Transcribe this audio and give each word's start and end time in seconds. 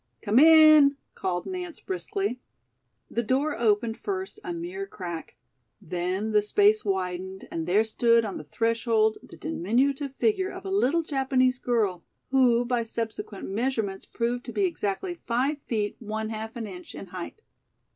"Come 0.23 0.39
in," 0.39 0.97
called 1.13 1.45
Nance 1.45 1.79
briskly. 1.79 2.39
The 3.11 3.21
door 3.21 3.55
opened 3.55 3.99
first 3.99 4.39
a 4.43 4.51
mere 4.51 4.87
crack. 4.87 5.37
Then 5.79 6.31
the 6.31 6.41
space 6.41 6.83
widened 6.83 7.47
and 7.51 7.67
there 7.67 7.83
stood 7.83 8.25
on 8.25 8.39
the 8.39 8.43
threshold 8.43 9.19
the 9.21 9.37
diminutive 9.37 10.15
figure 10.15 10.49
of 10.49 10.65
a 10.65 10.71
little 10.71 11.03
Japanese 11.03 11.59
girl 11.59 12.03
who 12.31 12.65
by 12.65 12.81
subsequent 12.81 13.47
measurements 13.51 14.05
proved 14.07 14.43
to 14.45 14.51
be 14.51 14.65
exactly 14.65 15.13
five 15.13 15.59
feet 15.67 15.97
one 15.99 16.29
half 16.29 16.55
an 16.55 16.65
inch 16.65 16.95
in 16.95 17.05
height. 17.05 17.43